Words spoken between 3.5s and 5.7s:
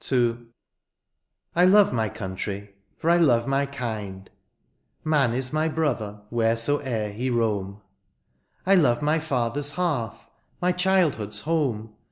kind— Man is my